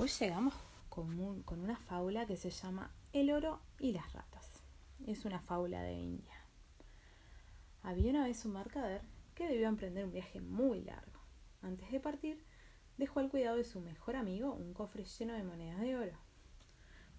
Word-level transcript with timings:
Hoy 0.00 0.08
llegamos 0.08 0.54
con, 0.88 1.42
con 1.42 1.60
una 1.60 1.76
fábula 1.76 2.24
que 2.24 2.38
se 2.38 2.48
llama 2.48 2.90
El 3.12 3.30
oro 3.30 3.60
y 3.78 3.92
las 3.92 4.10
ratas. 4.14 4.62
Es 5.06 5.26
una 5.26 5.40
fábula 5.40 5.82
de 5.82 5.92
India. 5.92 6.32
Había 7.82 8.08
una 8.08 8.24
vez 8.24 8.42
un 8.46 8.54
mercader 8.54 9.02
que 9.34 9.46
debió 9.46 9.68
emprender 9.68 10.06
un 10.06 10.12
viaje 10.12 10.40
muy 10.40 10.80
largo. 10.80 11.20
Antes 11.60 11.92
de 11.92 12.00
partir, 12.00 12.42
dejó 12.96 13.20
al 13.20 13.28
cuidado 13.28 13.58
de 13.58 13.64
su 13.64 13.82
mejor 13.82 14.16
amigo 14.16 14.54
un 14.54 14.72
cofre 14.72 15.04
lleno 15.04 15.34
de 15.34 15.42
monedas 15.42 15.82
de 15.82 15.94
oro. 15.94 16.18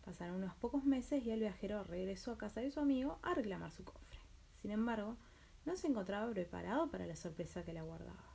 Pasaron 0.03 0.37
unos 0.37 0.55
pocos 0.55 0.83
meses 0.83 1.23
y 1.23 1.29
el 1.29 1.41
viajero 1.41 1.83
regresó 1.83 2.31
a 2.31 2.39
casa 2.39 2.61
de 2.61 2.71
su 2.71 2.79
amigo 2.79 3.19
a 3.21 3.35
reclamar 3.35 3.69
su 3.71 3.83
cofre. 3.83 4.17
Sin 4.59 4.71
embargo, 4.71 5.17
no 5.65 5.75
se 5.75 5.85
encontraba 5.85 6.31
preparado 6.31 6.89
para 6.89 7.05
la 7.05 7.15
sorpresa 7.15 7.63
que 7.63 7.73
le 7.73 7.79
aguardaba. 7.79 8.25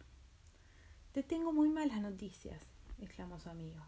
Te 1.11 1.25
tengo 1.25 1.53
muy 1.53 1.69
malas 1.69 2.01
noticias, 2.01 2.63
exclamó 3.01 3.41
su 3.41 3.49
amigo. 3.49 3.83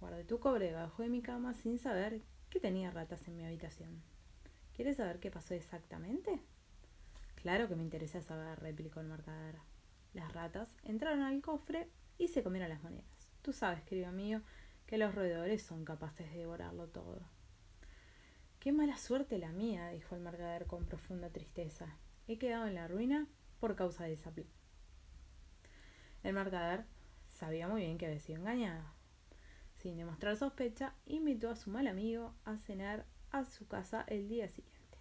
Guardé 0.00 0.24
tu 0.24 0.38
cobre 0.38 0.66
debajo 0.66 1.02
de 1.02 1.08
mi 1.08 1.22
cama 1.22 1.54
sin 1.54 1.78
saber 1.78 2.22
que 2.50 2.60
tenía 2.60 2.90
ratas 2.90 3.26
en 3.28 3.36
mi 3.36 3.44
habitación. 3.44 4.02
¿Quieres 4.74 4.98
saber 4.98 5.20
qué 5.20 5.30
pasó 5.30 5.54
exactamente? 5.54 6.40
Claro 7.36 7.68
que 7.68 7.76
me 7.76 7.82
interesa 7.82 8.20
saber, 8.22 8.58
replicó 8.60 9.00
el 9.00 9.06
mercader. 9.06 9.56
Las 10.12 10.32
ratas 10.32 10.76
entraron 10.82 11.22
al 11.22 11.40
cofre 11.40 11.88
y 12.18 12.28
se 12.28 12.42
comieron 12.42 12.68
las 12.68 12.82
monedas. 12.82 13.30
Tú 13.42 13.52
sabes, 13.52 13.82
querido 13.84 14.12
mío, 14.12 14.42
que 14.86 14.98
los 14.98 15.14
roedores 15.14 15.62
son 15.62 15.84
capaces 15.84 16.30
de 16.30 16.38
devorarlo 16.38 16.88
todo. 16.88 17.22
Qué 18.58 18.72
mala 18.72 18.96
suerte 18.96 19.38
la 19.38 19.52
mía, 19.52 19.90
dijo 19.90 20.14
el 20.14 20.22
mercader 20.22 20.66
con 20.66 20.86
profunda 20.86 21.30
tristeza. 21.30 21.96
He 22.26 22.38
quedado 22.38 22.66
en 22.66 22.74
la 22.74 22.88
ruina 22.88 23.28
por 23.60 23.76
causa 23.76 24.04
de 24.04 24.14
esa. 24.14 24.32
El 26.22 26.32
mercader 26.34 26.84
sabía 27.28 27.68
muy 27.68 27.82
bien 27.82 27.96
que 27.96 28.06
había 28.06 28.18
sido 28.18 28.40
engañado. 28.40 28.95
Sin 29.86 29.98
demostrar 29.98 30.36
sospecha, 30.36 30.94
invitó 31.06 31.48
a 31.48 31.54
su 31.54 31.70
mal 31.70 31.86
amigo 31.86 32.34
a 32.44 32.56
cenar 32.56 33.06
a 33.30 33.44
su 33.44 33.68
casa 33.68 34.04
el 34.08 34.26
día 34.26 34.48
siguiente. 34.48 34.98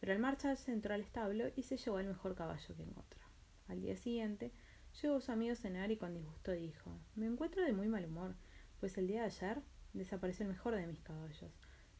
Pero 0.00 0.12
al 0.12 0.18
marcharse 0.18 0.70
entró 0.70 0.92
al 0.92 1.00
establo 1.00 1.46
y 1.56 1.62
se 1.62 1.78
llevó 1.78 1.98
el 1.98 2.08
mejor 2.08 2.34
caballo 2.34 2.76
que 2.76 2.82
encontró. 2.82 3.22
Al 3.68 3.80
día 3.80 3.96
siguiente, 3.96 4.52
llegó 5.00 5.18
su 5.22 5.32
amigo 5.32 5.54
a 5.54 5.56
cenar 5.56 5.90
y 5.90 5.96
con 5.96 6.12
disgusto 6.12 6.52
dijo 6.52 6.94
Me 7.16 7.24
encuentro 7.24 7.64
de 7.64 7.72
muy 7.72 7.88
mal 7.88 8.04
humor, 8.04 8.34
pues 8.80 8.98
el 8.98 9.06
día 9.06 9.20
de 9.20 9.28
ayer 9.28 9.62
desapareció 9.94 10.44
el 10.44 10.52
mejor 10.52 10.76
de 10.76 10.86
mis 10.86 11.00
caballos. 11.00 11.50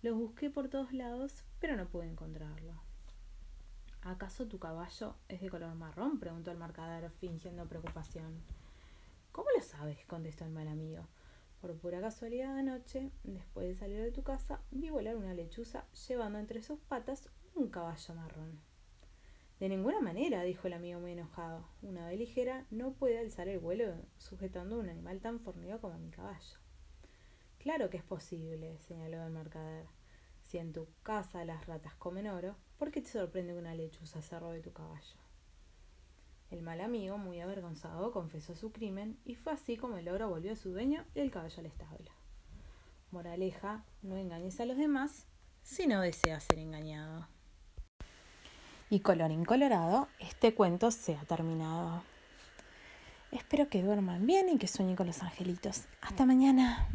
Los 0.03 0.19
busqué 0.19 0.51
por 0.51 0.69
todos 0.69 0.93
lados, 0.93 1.45
pero 1.61 1.77
no 1.77 1.89
pude 1.89 2.09
encontrarlo. 2.09 2.75
¿Acaso 4.03 4.47
tu 4.47 4.59
caballo 4.59 5.17
es 5.29 5.41
de 5.41 5.49
color 5.49 5.75
marrón? 5.77 6.21
preguntó 6.21 6.51
el 6.51 6.59
mercader, 6.59 7.11
fingiendo 7.13 7.65
preocupación. 7.65 8.43
¿Cómo 9.33 9.49
lo 9.57 9.63
sabes? 9.63 10.05
contestó 10.05 10.45
el 10.45 10.51
mal 10.51 10.69
amigo. 10.69 11.07
Por 11.61 11.77
pura 11.77 12.01
casualidad 12.01 12.57
anoche, 12.57 13.11
después 13.23 13.69
de 13.69 13.75
salir 13.75 14.01
de 14.01 14.13
tu 14.13 14.23
casa, 14.23 14.63
vi 14.71 14.89
volar 14.89 15.17
una 15.17 15.35
lechuza 15.35 15.85
llevando 16.09 16.39
entre 16.39 16.63
sus 16.63 16.81
patas 16.81 17.29
un 17.55 17.69
caballo 17.69 18.15
marrón. 18.15 18.61
De 19.59 19.69
ninguna 19.69 20.01
manera, 20.01 20.43
dijo 20.43 20.69
el 20.69 20.73
amigo 20.73 21.01
muy 21.01 21.13
enojado. 21.13 21.69
Una 21.83 22.07
ave 22.07 22.17
ligera 22.17 22.67
no 22.71 22.95
puede 22.95 23.19
alzar 23.19 23.47
el 23.49 23.59
vuelo 23.59 23.95
sujetando 24.17 24.79
un 24.79 24.89
animal 24.89 25.21
tan 25.21 25.39
fornido 25.39 25.83
como 25.83 25.99
mi 25.99 26.11
caballo. 26.11 26.59
Claro 27.59 27.91
que 27.91 27.99
es 27.99 28.05
posible, 28.05 28.79
señaló 28.79 29.23
el 29.23 29.31
mercader. 29.31 29.85
Si 30.43 30.57
en 30.57 30.73
tu 30.73 30.89
casa 31.03 31.45
las 31.45 31.67
ratas 31.67 31.95
comen 31.97 32.27
oro, 32.27 32.57
¿por 32.79 32.91
qué 32.91 33.03
te 33.03 33.11
sorprende 33.11 33.53
que 33.53 33.59
una 33.59 33.75
lechuza 33.75 34.23
se 34.23 34.41
robe 34.41 34.63
tu 34.63 34.73
caballo? 34.73 35.19
El 36.51 36.63
mal 36.63 36.81
amigo, 36.81 37.17
muy 37.17 37.41
avergonzado, 37.41 38.11
confesó 38.11 38.57
su 38.57 38.73
crimen 38.73 39.19
y 39.25 39.37
fue 39.37 39.53
así 39.53 39.77
como 39.77 39.99
el 39.99 40.09
oro 40.09 40.29
volvió 40.29 40.53
a 40.53 40.57
su 40.57 40.71
dueño 40.71 41.05
y 41.15 41.21
el 41.21 41.31
caballo 41.31 41.61
al 41.61 41.67
establo. 41.67 42.11
Moraleja, 43.13 43.85
no 44.03 44.17
engañes 44.17 44.61
a 44.61 44.67
los 44.67 44.77
demás 44.77 45.27
si 45.63 45.87
no 45.87 46.01
deseas 46.01 46.45
ser 46.45 46.59
engañado. 46.59 47.29
Y 48.89 49.01
colorín 49.01 49.45
colorado, 49.45 50.09
este 50.19 50.55
cuento 50.55 50.91
se 50.91 51.17
ha 51.17 51.25
terminado. 51.25 52.03
Espero 53.31 53.69
que 53.69 53.83
duerman 53.83 54.27
bien 54.27 54.49
y 54.49 54.59
que 54.59 54.67
sueñen 54.67 54.97
con 54.97 55.07
los 55.07 55.23
angelitos. 55.23 55.85
Hasta 56.01 56.27
mañana. 56.27 56.89